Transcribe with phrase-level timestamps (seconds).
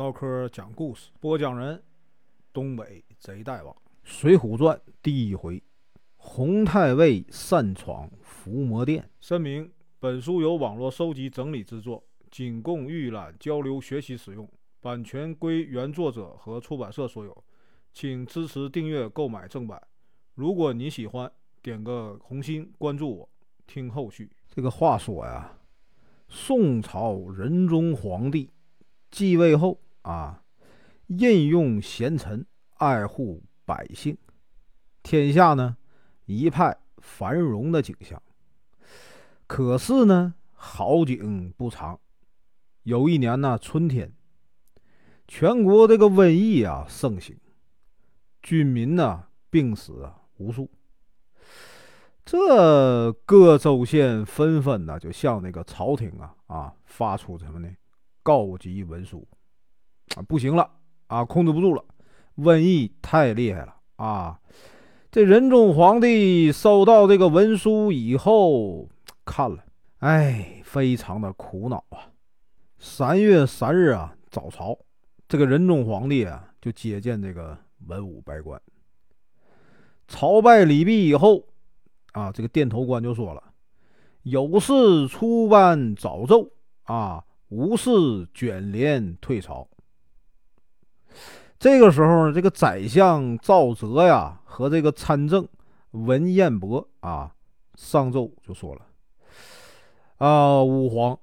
[0.00, 1.82] 唠嗑讲故事，播讲人：
[2.54, 3.70] 东北贼大王，
[4.02, 5.62] 《水浒传》第一回：
[6.16, 9.10] 洪太尉擅闯伏魔殿。
[9.20, 14.48] 声明：本书由网络收集整理制作，仅供预览、交流、学习使用，
[14.80, 17.44] 版权归原作者和出版社所有，
[17.92, 19.78] 请支持订阅、购买正版。
[20.32, 21.30] 如果你喜欢，
[21.60, 23.28] 点个红心，关注我，
[23.66, 24.30] 听后续。
[24.48, 25.58] 这个话说呀，
[26.26, 28.48] 宋朝仁宗皇帝
[29.10, 29.78] 继位后
[30.10, 30.42] 啊，
[31.06, 32.44] 任用贤臣，
[32.78, 34.18] 爱护百姓，
[35.04, 35.76] 天下呢
[36.26, 38.20] 一派繁荣的景象。
[39.46, 42.00] 可是呢，好景不长。
[42.82, 44.12] 有一年呢，春天，
[45.28, 47.38] 全国这个瘟疫啊盛行，
[48.42, 50.68] 军民呢病死啊无数。
[52.24, 57.68] 这各州县纷纷呢，就向那个朝廷啊啊发出什么呢？
[58.24, 59.26] 告急文书
[60.16, 60.70] 啊，不行了
[61.06, 61.84] 啊，控制不住了，
[62.36, 64.40] 瘟疫太厉害了啊！
[65.10, 68.88] 这仁宗皇帝收到这个文书以后，
[69.24, 69.64] 看了，
[69.98, 72.10] 哎，非常的苦恼啊。
[72.78, 74.78] 三月三日啊，早朝，
[75.28, 77.56] 这个仁宗皇帝啊就接见这个
[77.86, 78.60] 文武百官，
[80.08, 81.44] 朝拜礼毕以后。
[82.12, 83.52] 啊，这个殿头官就说了
[84.24, 86.50] ：“有事出班早奏
[86.82, 89.68] 啊，无事卷帘退朝。”
[91.58, 95.46] 这个时候呢，这个宰相赵泽呀和这个参政
[95.92, 97.32] 文彦博啊
[97.74, 98.82] 上奏就说了
[100.18, 101.18] ：“啊，吾皇，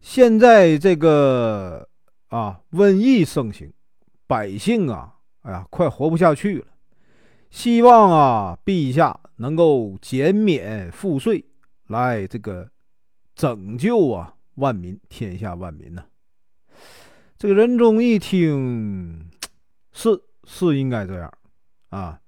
[0.00, 1.88] 现在这个
[2.28, 3.72] 啊瘟疫盛行，
[4.26, 6.66] 百姓啊，哎呀，快活不下去了。
[7.50, 11.44] 希望啊，陛下。”能够减免赋税，
[11.88, 12.70] 来这个
[13.34, 16.04] 拯救啊万民，天下万民呐。
[17.36, 19.30] 这个仁宗一听，
[19.92, 21.32] 是是应该这样
[21.90, 22.20] 啊。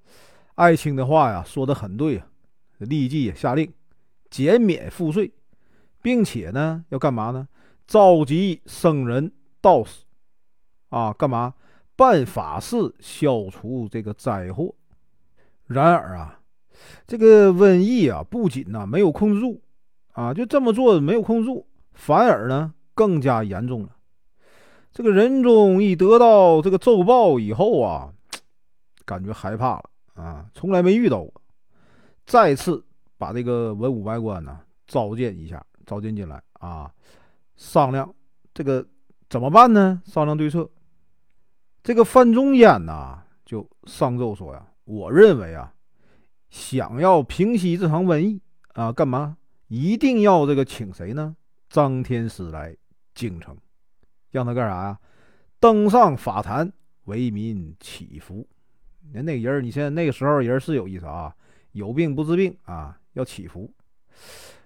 [0.57, 2.27] 爱卿的话呀，说的很对啊，
[2.79, 3.73] 立即下令
[4.31, 5.33] 减免赋税，
[6.03, 7.49] 并且呢，要干嘛呢？
[7.87, 10.05] 召集僧人道士
[10.89, 11.55] 啊，干嘛
[11.95, 14.75] 办法事，消除这个灾祸。
[15.67, 16.41] 然而啊。
[17.07, 19.63] 这个瘟疫啊，不仅呢没有控制住，
[20.13, 23.96] 啊，就这么做没有控制住，反而呢更加严重了。
[24.97, 28.11] 这个仁宗一得到这个奏报以后啊，
[29.05, 31.35] 感觉害怕了啊，从来没遇到过，
[32.25, 32.83] 再次
[33.19, 36.91] 把这个文武百官呢召见一下，召见进来啊，
[37.57, 38.11] 商量
[38.55, 38.87] 这个
[39.29, 40.01] 怎么办呢？
[40.07, 40.67] 商量对策。
[41.83, 45.75] 这个范仲淹呐就上奏说呀，我认为啊。
[46.49, 48.41] 想要平息这场瘟疫
[48.73, 49.37] 啊，干嘛？
[49.69, 51.37] 一定要这个请谁呢？
[51.69, 52.75] 张天师来
[53.15, 53.55] 京城，
[54.37, 54.99] 让他干啥呀？
[55.59, 56.71] 登上法坛
[57.05, 58.47] 为民祈福。
[59.13, 61.35] 那那人，你现在那个时候人是有意思啊，
[61.73, 63.73] 有病不治病啊，要祈福。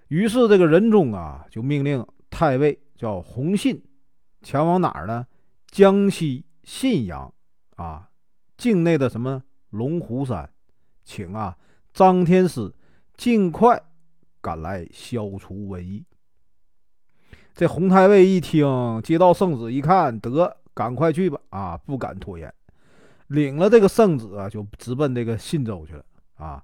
[0.09, 3.81] 于是这个仁宗啊，就命令太尉叫洪信，
[4.41, 5.25] 前往哪儿呢？
[5.67, 7.33] 江西信阳
[7.77, 8.09] 啊
[8.57, 10.49] 境内的什么龙虎山，
[11.05, 11.57] 请啊。
[11.93, 12.73] 张天师
[13.15, 13.81] 尽快
[14.41, 16.03] 赶来消除瘟疫。
[17.53, 21.39] 这洪太尉一听，接到圣旨，一看得赶快去吧！
[21.49, 22.51] 啊，不敢拖延，
[23.27, 26.03] 领了这个圣旨啊，就直奔这个信州去了。
[26.37, 26.63] 啊，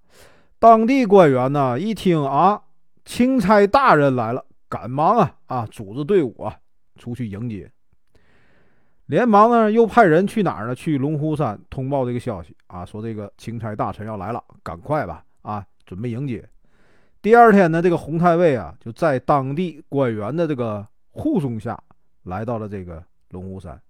[0.59, 2.61] 当地官员呢，一听啊，
[3.05, 6.55] 钦差大人来了，赶忙啊啊，组织队伍啊
[6.97, 7.69] 出去迎接。
[9.07, 10.75] 连忙呢，又派人去哪儿呢？
[10.75, 15.23] 去龙虎山通报这个消息啊，说这个钦差大臣要来了，赶快吧！
[15.43, 16.47] 啊，准备迎接。
[17.21, 21.77] 第二天呢，这个洪太尉啊，就在当地官员的这个护送下，
[22.23, 23.81] 来到了这个龙虎山。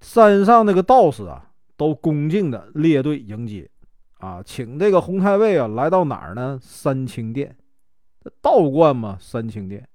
[0.00, 3.68] 山上那个道士啊，都恭敬的列队迎接
[4.18, 6.58] 啊，请这个洪太尉啊，来到哪儿呢？
[6.62, 7.54] 三清殿，
[8.40, 9.86] 道观嘛，三清殿，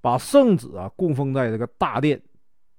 [0.00, 2.20] 把圣旨啊供奉在这个大殿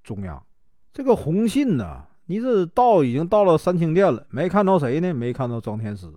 [0.03, 0.43] 中央。
[0.91, 5.13] 这个洪信呢，你这到已经到了三清殿了，没看到谁呢？
[5.13, 6.11] 没看到张天师。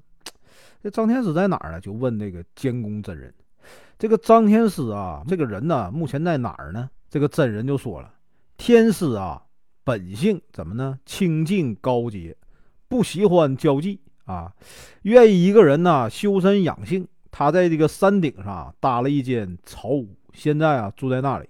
[0.82, 1.81] 这张天师在哪儿呢？
[1.81, 3.32] 就问那个监工真人。
[3.99, 6.88] 这个张天师啊，这个人呢，目前在哪儿呢？
[7.11, 8.11] 这个真人就说了：
[8.56, 9.43] 天师啊，
[9.85, 10.99] 本性怎么呢？
[11.05, 12.35] 清净高洁，
[12.88, 14.53] 不喜欢交际啊，
[15.03, 17.06] 愿意一个人呢修身养性。
[17.31, 21.49] 他在这个山顶上搭了一间草屋，现在啊住在那里。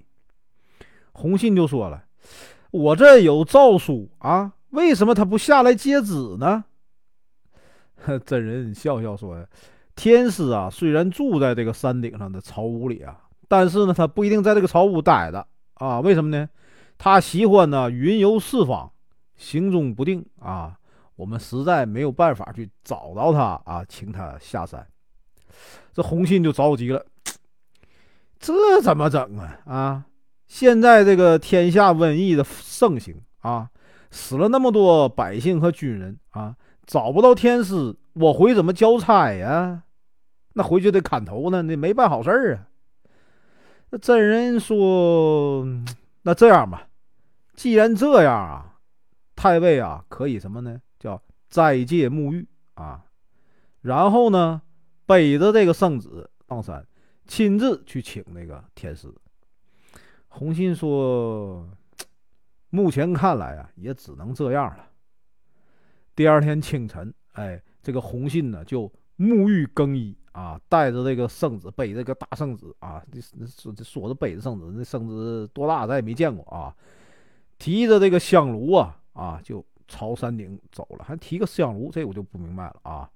[1.13, 2.05] 洪信就说了。
[2.73, 6.65] 我这有诏书啊，为什么他不下来接旨呢？
[8.25, 9.47] 真人笑笑说
[9.97, 13.19] ：“天师啊，虽然住在这个山顶上的草屋里啊，
[13.49, 16.01] 但是呢，他不一定在这个草屋待着啊。
[16.01, 16.49] 为什么呢？
[16.99, 18.93] 他喜欢呢云游四方，
[19.37, 20.77] 行踪不定啊。
[21.17, 24.87] 我们实在没有办法去找到他啊，请他下山。
[25.93, 27.05] 这洪信就着急了，
[28.39, 29.59] 这怎么整啊？
[29.67, 30.05] 啊，
[30.47, 33.69] 现在这个天下瘟疫的盛行啊，
[34.11, 36.57] 死了那么多百姓和军人啊，
[36.91, 39.85] 找不到天师，我回怎么交差呀？
[40.55, 42.67] 那回去得砍头呢，那没办好事儿啊。
[43.91, 45.65] 那真人说
[46.23, 46.89] ：“那这样吧，
[47.55, 48.81] 既然这样啊，
[49.37, 53.05] 太尉啊，可以什么呢？”叫斋戒沐浴啊，
[53.83, 54.61] 然后呢，
[55.07, 56.85] 背着这个圣旨上山，
[57.29, 59.07] 亲自去请那个天师。
[60.27, 61.69] 洪信说
[62.69, 64.87] ：“目前看来啊，也只能这样了。”
[66.15, 76.75] 第二天清晨，哎，这个洪信呢就沐浴更衣啊，带着这个圣旨，背这个大圣旨啊，这说说着背着圣旨，那圣旨多大，咱也没见过啊。
[77.59, 79.65] 提着这个香炉啊啊就。
[79.93, 83.11] 朝山顶走了，还提个香炉，这我就不明白了啊！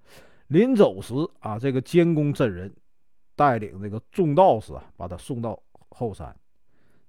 [0.48, 2.74] 临走时啊，这个监工真人
[3.36, 5.56] 带领这个众道士啊，把他送到
[5.90, 6.34] 后山，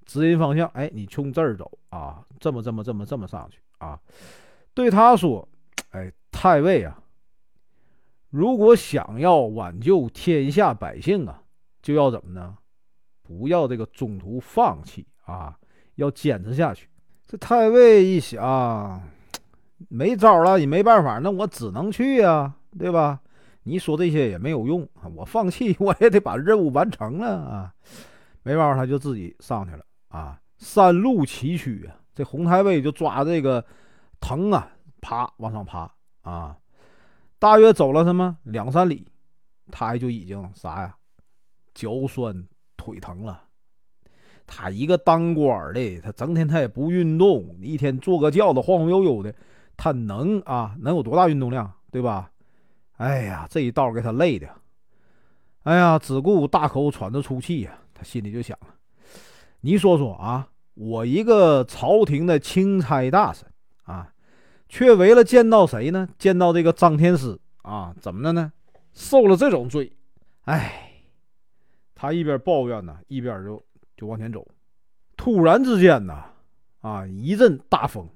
[0.05, 0.67] 指引方向。
[0.75, 3.99] 哎，你从这儿走啊，这么这么这么这么上去啊！
[4.75, 5.49] 对他说
[5.95, 6.99] ：“哎，太尉啊，
[8.29, 11.41] 如果想要挽救天下百姓啊，
[11.81, 12.57] 就要怎么呢？
[13.23, 15.57] 不要这个中途放弃啊，
[15.95, 16.89] 要坚持下去。”
[17.25, 19.01] 这太尉一想。
[19.89, 23.21] 没招了，也没办法，那我只能去呀，对吧？
[23.63, 27.73] 你说这些也没有用，我放弃，我也得把任务完成了啊。
[28.43, 30.39] 没办法，他就自己上去了啊。
[30.57, 33.63] 山路崎岖啊，这洪太尉就抓这个
[34.19, 34.71] 藤啊，
[35.05, 35.91] 爬往上爬
[36.23, 36.57] 啊。
[37.37, 39.07] 大约走了什么两三里，
[39.71, 40.95] 他就已经啥呀，
[41.75, 43.43] 脚酸腿疼了。
[44.47, 49.33] 他一个当官的，他整天他也不运动，一天坐个轿子晃晃悠悠的。
[49.77, 52.31] 他能啊，能有多大运动量，对吧？
[52.97, 54.49] 哎呀，这一道给他累的，
[55.63, 57.77] 哎呀，只顾大口喘着粗气呀。
[57.93, 58.67] 他心里就想了：
[59.61, 63.47] 你说说啊，我一个朝廷的钦差大臣
[63.83, 64.13] 啊，
[64.67, 66.07] 却为了见到谁呢？
[66.17, 68.51] 见到这个张天师啊，怎么的呢？
[68.93, 69.91] 受了这种罪，
[70.45, 70.91] 哎，
[71.93, 73.63] 他一边抱怨呢，一边就
[73.97, 74.45] 就往前走。
[75.17, 76.23] 突然之间呢，
[76.81, 78.07] 啊，一阵大风，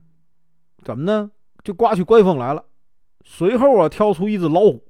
[0.83, 1.29] 怎么呢？
[1.63, 2.63] 就刮起怪风来了，
[3.23, 4.83] 随后啊跳出一只老虎，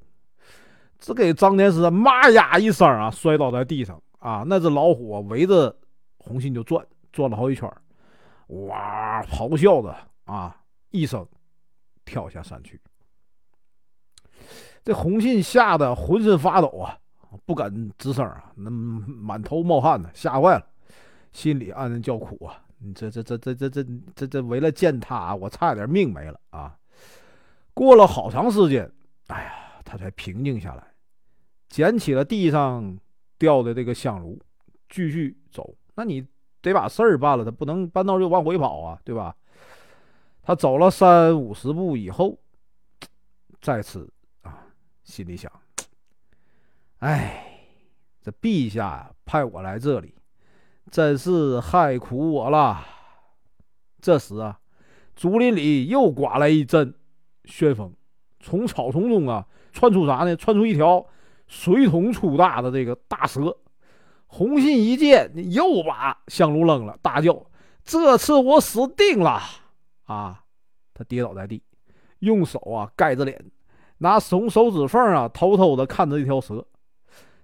[0.99, 4.43] 只给张天师妈呀一声啊摔倒在地上啊！
[4.45, 5.75] 那只老虎啊围着
[6.17, 7.67] 红信就转，转了好几圈，
[8.67, 9.95] 哇咆哮着
[10.25, 10.55] 啊
[10.91, 11.25] 一声
[12.09, 12.81] 跳下山去。
[14.83, 16.97] 这红信吓得浑身发抖啊，
[17.45, 20.65] 不敢吱声啊，那满头冒汗呢，吓坏了，
[21.31, 22.63] 心里暗暗叫苦啊。
[22.79, 23.85] 你这这这这这这
[24.15, 26.75] 这这为了见他，我差点命没了啊！
[27.73, 28.89] 过了好长时间，
[29.27, 30.83] 哎呀，他才平静下来，
[31.67, 32.97] 捡起了地上
[33.37, 34.39] 掉的这个香炉，
[34.87, 35.75] 继续走。
[35.93, 36.25] 那你
[36.61, 39.35] 得把事儿办了，他不能半道就往回跑啊，对吧？
[40.49, 42.35] 他走了三五十步以后，
[43.61, 44.11] 再次
[44.41, 44.65] 啊，
[45.03, 45.51] 心里想：
[47.01, 47.67] 哎，
[48.19, 50.15] 这陛下派我来这里。
[50.89, 52.83] 真是害苦我了。
[54.01, 54.59] 这时啊，
[55.15, 56.95] 竹林里又刮来一阵
[57.45, 57.93] 旋风，
[58.39, 60.35] 从草丛中啊窜出啥呢？
[60.35, 61.05] 窜出一条
[61.45, 63.55] 水桶粗大的这个大蛇。
[64.25, 67.45] 红信一见，又把香炉扔了，大叫
[67.85, 69.39] ：“这次我死定了！”
[70.09, 70.43] 啊，
[70.99, 71.63] 他跌倒在地，
[72.19, 73.41] 用手啊盖着脸，
[73.99, 76.67] 拿从手指缝啊偷偷的看着一条蛇。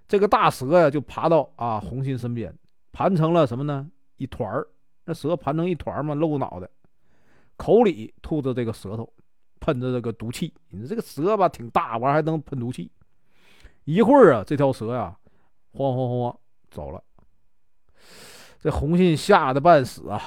[0.06, 2.54] 这个大蛇呀，就爬到啊红信身边。
[2.92, 3.90] 盘成了什么呢？
[4.18, 4.68] 一团儿，
[5.06, 6.68] 那蛇盘成一团嘛，露脑袋，
[7.56, 9.10] 口里吐着这个舌头，
[9.58, 10.52] 喷着这个毒气。
[10.68, 12.92] 你说这个蛇吧，挺大，玩还能喷毒气。
[13.84, 15.16] 一会儿啊，这条蛇呀，
[15.72, 16.38] 晃晃晃
[16.70, 17.02] 走了。
[18.60, 20.20] 这红信吓得半死啊！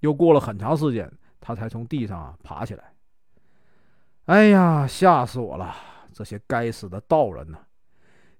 [0.00, 1.10] 又过了很长时间，
[1.46, 2.92] 他才从地上啊爬起来。
[4.24, 5.72] 哎呀，吓死我了！
[6.12, 7.58] 这些该死的道人呐，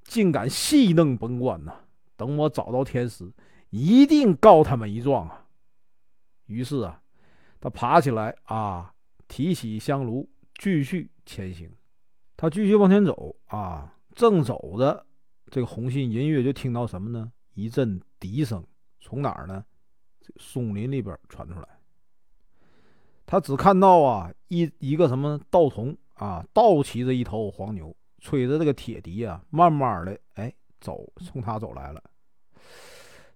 [0.02, 1.72] 竟敢戏弄本官呐！
[2.16, 3.32] 等我找到天师，
[3.70, 5.46] 一定告他们一状啊！
[6.46, 7.00] 于是啊，
[7.60, 8.92] 他爬起来啊，
[9.28, 11.70] 提起香炉，继续前行。
[12.36, 15.06] 他继续往前走啊，正走着，
[15.48, 17.30] 这个红信隐约就听到什么呢？
[17.54, 18.66] 一阵笛声
[18.98, 19.64] 从哪儿呢？
[20.20, 21.68] 这松林里边传出来。
[23.26, 30.52] 他只看到啊，一一个什么道童啊，倒骑着一头黄牛，吹着这个铁笛啊，慢慢的哎。
[30.78, 32.00] 走，冲他走来了。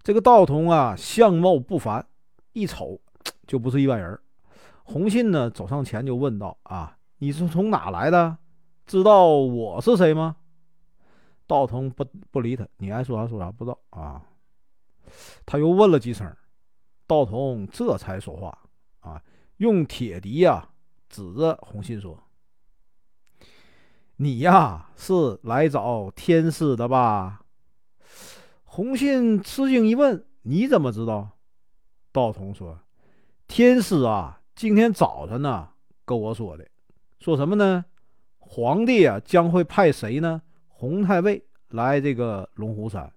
[0.02, 2.06] 这个道童啊，相貌不凡，
[2.52, 3.00] 一瞅，
[3.46, 4.20] 就不是一般人。
[4.84, 8.36] 洪信呢走上前就问道：“啊，你是从哪来的？
[8.86, 10.36] 知道我是谁吗？”
[11.48, 14.22] 道童不不理他，你爱说啥说啥，不知道啊。
[15.46, 16.30] 他又问了几声，
[17.06, 18.56] 道童这才说话
[19.00, 19.20] 啊，
[19.60, 20.70] 用铁笛呀
[21.10, 22.18] 指着洪信说
[24.16, 27.42] ：“你呀是来找天师的吧？”
[28.64, 31.32] 洪信吃惊一问：“你怎么知道？”
[32.10, 32.80] 道童说
[33.46, 35.68] ：“天师啊，今天早晨呢
[36.06, 36.66] 跟我说的，
[37.18, 37.84] 说什么呢？
[38.38, 43.12] 皇帝啊将会派谁呢？”洪太尉来这个龙虎山，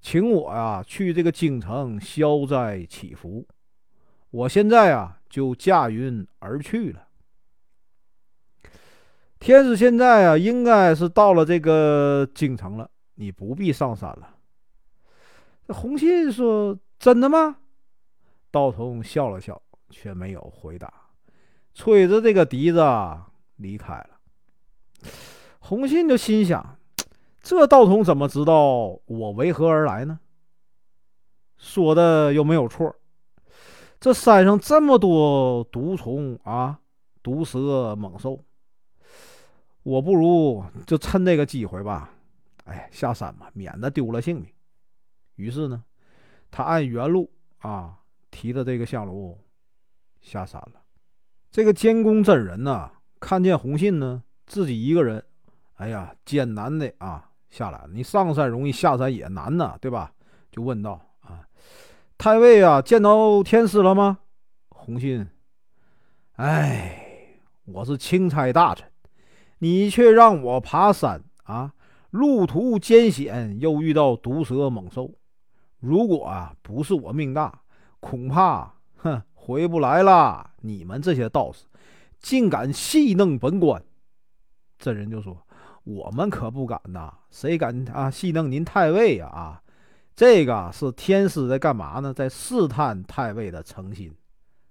[0.00, 3.46] 请我呀去这个京城消灾祈福。
[4.30, 7.08] 我现在啊就驾云而去了。
[9.40, 14.36] 天子现在啊应该是到了这个京城了，你不必上山了。
[15.66, 17.56] 这洪信说：“真的吗？”
[18.52, 19.60] 道童笑了笑，
[19.90, 20.94] 却没有回答，
[21.74, 22.80] 吹着这个笛子
[23.56, 24.10] 离开了。
[25.58, 26.78] 洪信就心想：
[27.42, 30.20] 这道童怎么知道我为何而来呢？
[31.58, 32.94] 说的又没有错。
[34.04, 36.78] 这山上这么多毒虫啊，
[37.22, 38.38] 毒蛇猛兽，
[39.82, 42.10] 我不如就趁这个机会吧，
[42.66, 44.46] 哎，下山吧，免得丢了性命。
[45.36, 45.82] 于是呢，
[46.50, 47.30] 他按原路
[47.60, 47.98] 啊，
[48.30, 49.38] 提着这个香炉
[50.20, 50.82] 下山了。
[51.50, 55.24] 这个监工真人呢，看见洪信呢，自己一个人。
[55.76, 57.88] 哎呀，艰难的啊，下来了。
[57.90, 60.12] 你上山容易，下山也难呐，对吧？
[60.50, 61.48] 就问道：“啊，
[62.16, 64.18] 太尉啊，见到天师了吗？”
[64.70, 65.26] 洪信，
[66.36, 68.88] 哎，我是钦差大臣，
[69.58, 71.72] 你却让我爬山啊，
[72.10, 75.10] 路途艰险，又遇到毒蛇猛兽。
[75.80, 77.62] 如果啊不是我命大，
[78.00, 80.50] 恐怕哼回不来了。
[80.60, 81.64] 你们这些道士，
[82.20, 83.82] 竟敢戏弄本官！
[84.78, 85.36] 这人就说。
[85.84, 89.26] 我们可不敢呐，谁敢啊戏弄您太尉呀？
[89.26, 89.62] 啊，
[90.16, 92.14] 这个是天师在干嘛呢？
[92.14, 94.14] 在试探太尉的诚心。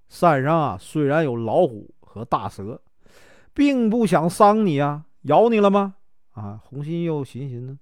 [0.08, 2.82] 山上啊，虽然有老虎和大蛇，
[3.54, 5.96] 并不想伤你啊，咬你了吗？
[6.32, 7.78] 啊，红心又寻寻呢，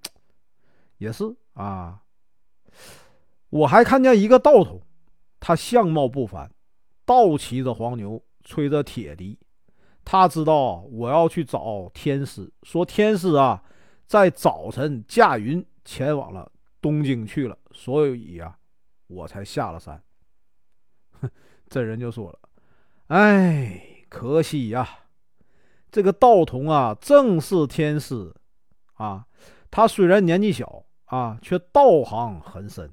[0.98, 2.00] 也是啊。
[3.50, 4.80] 我还看见一个道童，
[5.38, 6.50] 他相貌不凡，
[7.04, 9.38] 倒骑着黄牛，吹着铁笛。
[10.04, 13.62] 他知道我要去找天师，说天师啊，
[14.06, 16.50] 在早晨驾云前往了
[16.82, 18.58] 东京去了，所以啊，
[19.06, 20.02] 我才下了山。
[21.12, 21.30] 哼
[21.70, 22.38] 这人就说了
[23.08, 24.86] ：“哎，可惜呀，
[25.90, 28.34] 这个道童啊，正是天师
[28.94, 29.26] 啊。
[29.70, 32.92] 他虽然年纪小啊，却道行很深。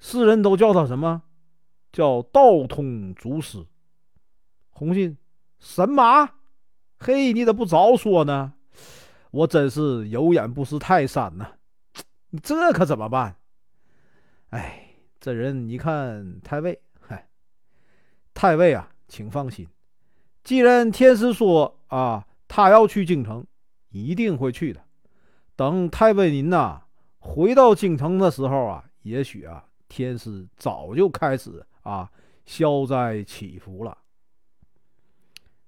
[0.00, 1.22] 世人都叫他什么？
[1.92, 3.64] 叫道通祖师。”
[4.70, 5.16] 红信。
[5.60, 6.26] 神马，
[6.98, 8.54] 嘿，你咋不早说呢？
[9.30, 11.52] 我真是有眼不识泰山呐！
[12.42, 13.36] 这可怎么办？
[14.50, 17.28] 哎，这人一看太尉，嗨，
[18.32, 19.66] 太尉啊，请放心，
[20.44, 23.46] 既然天师说啊，他要去京城，
[23.90, 24.82] 一定会去的。
[25.56, 26.82] 等太尉您呐
[27.18, 32.10] 回到京城的时候啊，也许啊，天师早就开始啊
[32.44, 33.96] 消灾祈福了。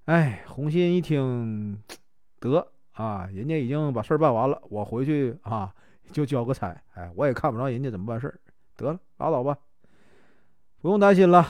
[0.07, 1.83] 哎，洪信一听，
[2.41, 5.75] 得啊，人家已经把事儿办完了，我回去啊
[6.13, 6.77] 就交个差。
[6.95, 8.39] 哎，我也看不着人家怎么办事儿，
[8.77, 9.57] 得了，拉倒吧，
[10.81, 11.47] 不用担心了。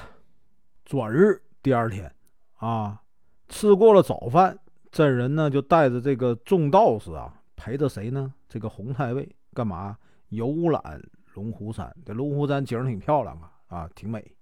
[0.84, 2.14] 转日第二天
[2.58, 3.00] 啊，
[3.49, 4.58] 吃过了早饭，
[4.90, 8.32] 真人呢就带着这个众道士啊，陪着谁呢？
[8.49, 9.96] 这个洪太尉干嘛？
[10.28, 11.02] 游览
[11.34, 11.94] 龙虎山。
[12.04, 14.34] 这龙虎山景儿挺漂亮啊，啊，挺美。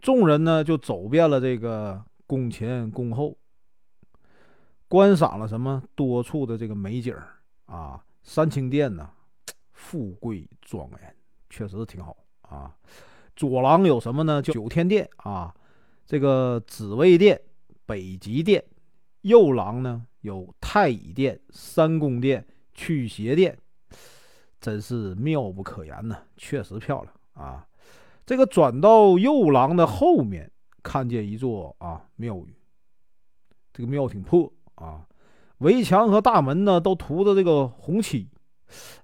[0.00, 2.02] 众人呢就走遍了这个。
[2.26, 3.36] 宫前宫后，
[4.86, 7.12] 观赏了什么多处的这个美景
[7.66, 8.00] 啊？
[8.22, 9.10] 三清殿呢，
[9.90, 11.16] 富贵庄严，
[11.48, 12.72] 确实挺好啊。
[13.34, 14.40] 左廊有什么呢？
[14.40, 15.52] 叫九天殿啊，
[16.06, 17.40] 这个紫薇殿、
[17.84, 18.62] 北极殿；
[19.22, 23.58] 右廊呢有太乙殿、三宫殿、驱邪殿，
[24.60, 27.66] 真是妙不可言呢，确实漂亮啊。
[28.24, 30.48] 这个转到右廊的后面。
[30.82, 32.54] 看见一座啊庙宇，
[33.70, 35.06] 这个庙挺破啊，
[35.58, 38.30] 围墙和大门呢都涂的这个红漆，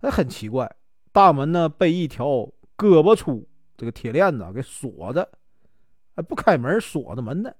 [0.00, 0.70] 哎，很奇怪。
[1.12, 2.26] 大门呢被一条
[2.76, 5.28] 胳膊粗这个铁链子给锁着，
[6.14, 7.52] 哎，不开门，锁着门呢。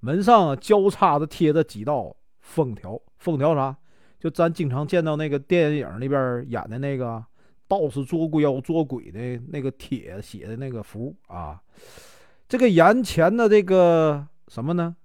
[0.00, 3.76] 门上交叉着贴着几道封条，封条啥？
[4.18, 7.22] 就咱经常见到那个电影里边演的那个
[7.68, 11.60] 道士捉妖捉鬼的那个帖写的那个符啊。
[12.48, 14.96] 这个眼前的这个什么呢？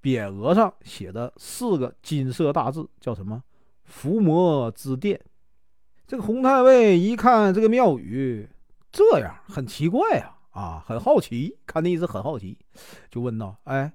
[0.00, 3.42] 匾额上写的四个金色大字，叫什么？
[3.84, 5.20] 伏魔之殿。
[6.08, 8.48] 这个洪太尉一看这个庙宇
[8.90, 12.56] 这样，很奇怪啊，啊，很好奇，看的意思很好奇，
[13.10, 13.92] 就问道：“哎，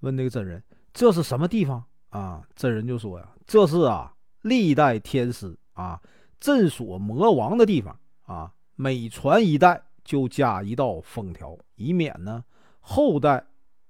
[0.00, 0.62] 问那个真人，
[0.94, 6.00] 这是什么地方啊？”真人就说：“呀，这是啊，历代天师啊，
[6.38, 12.44] 镇锁魔王的地方啊，每传一代就加一道封条，以免呢
[12.78, 13.44] 后代。”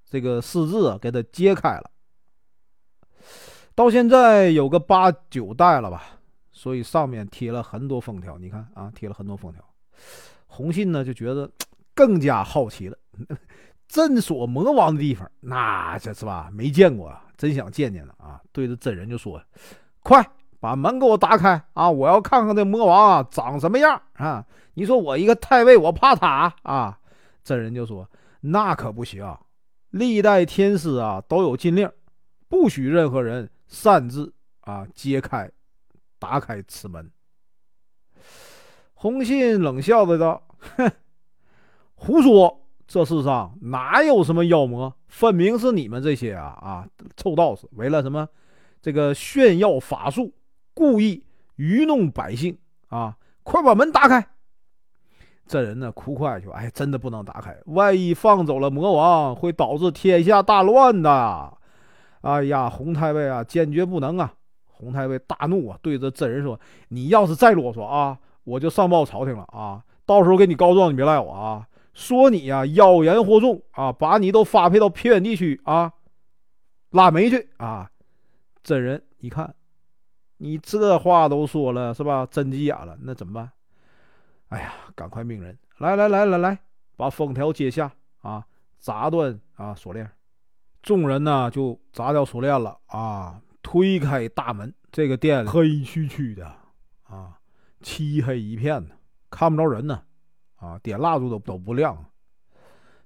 [0.09, 1.91] 这个四字给它揭开了，
[3.75, 6.21] 到现在有个八九代了吧，
[6.63, 8.39] 所以上面贴了很多封条。
[8.39, 9.61] 你看啊，贴了很多封条。
[10.47, 11.51] 红信呢就觉得
[11.93, 12.97] 更加好奇了，
[13.89, 16.49] 镇锁魔王的地方，那这是吧？
[16.53, 18.41] 没见过啊，真想见见呢啊！
[18.53, 19.43] 对着真人就说
[20.05, 20.25] ：“快
[20.61, 21.91] 把门给我打开啊！
[21.91, 24.47] 我要看看这魔王啊长什么样啊！
[24.75, 26.97] 你说我一个太尉，我怕他啊？”
[27.43, 28.09] 真人就说
[28.41, 29.27] ：“那可不行。”
[29.91, 31.91] 历代天师啊，都有禁令，
[32.49, 35.51] 不许任何人擅自啊揭开、
[36.23, 37.11] 打开此门。
[38.95, 40.41] 洪信冷笑着道
[40.77, 40.89] ：“哼，
[41.97, 42.61] 胡说！
[42.87, 44.95] 这世上哪有什么妖魔？
[45.09, 46.87] 分明是你们这些啊啊
[47.17, 48.29] 臭道士，为了什么
[48.81, 50.33] 这个炫耀法术，
[50.75, 51.25] 故意
[51.57, 52.57] 愚弄百姓
[52.89, 53.17] 啊！
[53.43, 54.25] 快把门打开！”
[55.49, 61.59] 这人呢，哭快去，哎，真的不能打开，万一放走了魔王，会导致天下大乱的。
[62.21, 64.35] 哎呀，洪太尉啊，坚决不能啊！
[64.83, 66.59] 洪太尉大怒啊，对着真人说
[66.91, 69.81] ：“你要是再啰嗦啊，我就上报朝廷了啊！
[70.05, 71.69] 到时候给你告状，你别赖我啊！
[71.95, 75.93] 说你呀，妖言惑众啊，把你都发配到偏远地区啊，
[76.91, 77.89] 拉煤去啊！”
[78.65, 79.55] 真人一看，
[80.39, 82.27] 你这话都说了是吧？
[82.29, 83.53] 真急眼了，那怎么办？
[84.49, 86.59] 哎呀，赶快命人来来来来来，
[86.97, 88.45] 把封条揭下啊，
[88.81, 90.11] 砸断啊锁链。
[90.83, 93.41] 众人呢就砸掉锁链了啊，
[93.73, 96.47] 推开大门，这个店黑黢黢的
[97.05, 97.41] 啊，
[97.81, 98.95] 漆黑一片的，
[99.31, 100.03] 看不着人呢
[100.57, 102.05] 啊，点蜡烛都都不亮。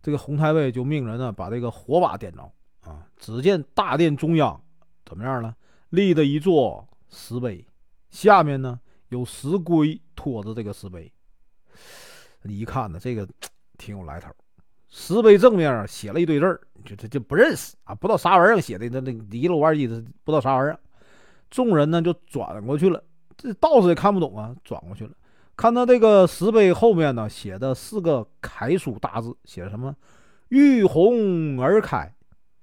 [0.03, 4.61] 这个洪太尉就命人呢把这个火把点着啊，只见大殿中央
[5.05, 5.55] 怎么样呢？
[5.91, 7.65] 立着一座石碑，
[8.11, 11.13] 下面呢有石龟托着这个石碑。
[12.43, 13.25] 你一看呢，这个
[13.79, 14.33] 挺有来头。
[14.89, 20.79] 石碑正面写了一堆字儿，就这就不认识啊，不知道啥玩意儿写的，那那一路弯意思不知道啥玩意儿。
[21.51, 23.03] 众人呢就转过去了，
[23.37, 25.13] 这道士也看不懂啊，转过去了，
[25.57, 29.95] 看到这个石碑后面呢写的四个楷书大字，写什么
[30.49, 32.13] “玉红而开”。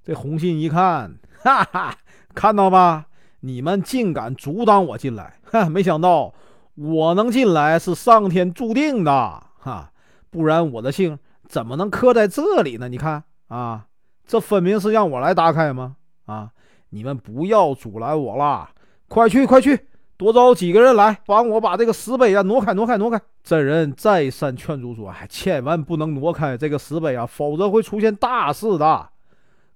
[0.03, 1.97] 这红信一看，哈哈，
[2.35, 3.05] 看到吧？
[3.39, 6.33] 你们竟敢阻挡我进来，哈，没想到
[6.75, 9.11] 我能进来是上天注定的。
[9.59, 9.91] 哈，
[10.29, 11.17] 不然我的姓
[11.53, 12.89] 怎么能刻在这里呢？
[12.89, 13.85] 你看啊，
[14.25, 15.97] 这分明是让我来打开吗？
[16.25, 16.51] 啊，
[16.89, 18.71] 你们不要阻拦我了，
[19.07, 19.87] 快去快去，
[20.17, 23.21] 多找几个人来帮我把这个石碑啊挪开挪开挪开。
[23.43, 29.09] 真人再三劝阻说：“哎，千万不能挪开这个石碑啊，否则会出现大事的。”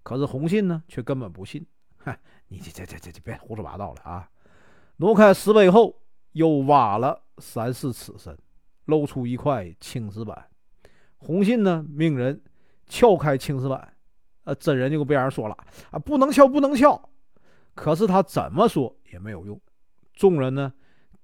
[0.01, 1.63] 可是洪信呢，却根本不信。
[1.97, 4.27] 嗨，你这这这这这别胡说八道了啊！
[4.95, 5.93] 挪开石碑后，
[6.31, 8.35] 又挖了三四尺深。
[8.85, 10.43] 露出一块青石板，
[11.17, 12.41] 洪信呢命人
[12.87, 13.93] 撬开青石板，
[14.43, 15.57] 呃，真人就跟别人说了
[15.91, 17.09] 啊，不能撬，不能撬。
[17.75, 19.59] 可是他怎么说也没有用。
[20.13, 20.73] 众人呢，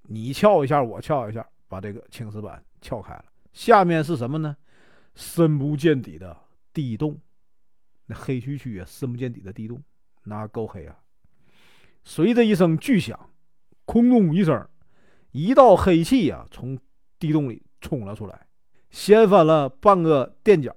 [0.04, 3.26] 你撬一下，我撬一下，把这个青石板撬开了。
[3.52, 4.56] 下面是什么呢？
[5.16, 6.36] 深不见底的
[6.74, 7.20] 地洞，
[8.08, 9.82] 那黑黢黢啊，深不见底的地洞，
[10.24, 10.98] 那够黑啊！
[12.04, 13.30] 随着一声巨响，
[13.86, 14.68] 空隆一声，
[15.32, 16.80] 一道黑气呀从。
[17.20, 18.48] 地洞里冲了出来，
[18.94, 20.72] 掀翻了半个垫脚，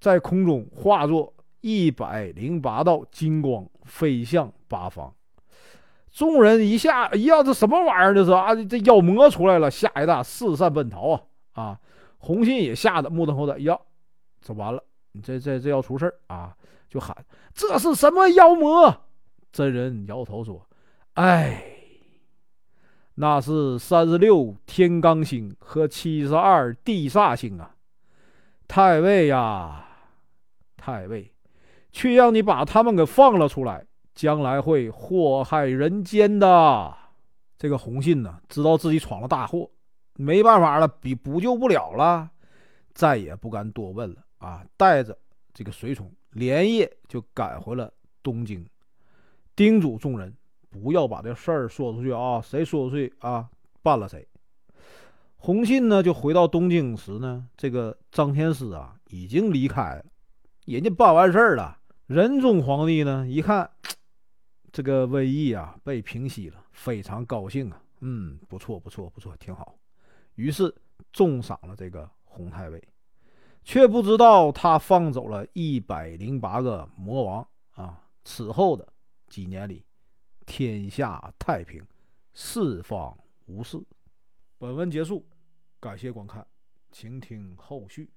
[0.00, 5.14] 在空中化作一百零八道金光，飞向八方。
[6.10, 8.14] 众人一下，哎呀，这什么玩意儿？
[8.14, 11.22] 这是啊，这妖魔出来了，吓一大，四散奔逃啊！
[11.52, 11.80] 啊，
[12.18, 13.78] 洪信也吓得目瞪口呆，呀，
[14.40, 14.82] 这完了，
[15.22, 16.54] 这这这要出事儿啊！
[16.90, 17.16] 就喊
[17.54, 18.94] ：“这是什么妖魔？”
[19.52, 20.66] 真人摇头说
[21.14, 21.68] ：“哎。”
[23.14, 27.74] 那是三十六天罡星和七十二地煞星啊，
[28.66, 29.86] 太尉呀，
[30.76, 31.30] 太尉，
[31.92, 36.96] 却让你把他们给放了出来，将来会祸害人间的。
[37.58, 39.70] 这个洪信呢，知道自己闯了大祸，
[40.16, 42.30] 没办法了，比补救不了了，
[42.94, 44.64] 再也不敢多问了啊！
[44.76, 45.16] 带着
[45.52, 48.66] 这个随从，连夜就赶回了东京，
[49.54, 50.34] 叮嘱众人。
[50.72, 52.40] 不要把这事儿说出去啊！
[52.40, 53.46] 谁说出去啊，
[53.82, 54.26] 办了谁。
[55.36, 60.04] 洪信呢，就回到东京时呢，这个张天师啊已经离开了
[60.64, 61.78] 人家办完事儿了。
[62.06, 63.70] 仁宗皇帝呢，一看
[64.72, 67.82] 这个瘟疫啊被平息了，非常高兴啊。
[68.00, 69.76] 嗯，不错，不错，不错，挺好。
[70.36, 70.74] 于是
[71.12, 72.82] 重赏了这个洪太尉，
[73.62, 78.00] 却不知道他放走了一百零八个魔王啊。
[78.24, 78.86] 此后的
[79.28, 79.84] 几年里，
[80.46, 81.84] 天下太平，
[82.34, 83.82] 四方无事。
[84.58, 85.26] 本文结束，
[85.80, 86.46] 感谢观看，
[86.90, 88.10] 请听后续。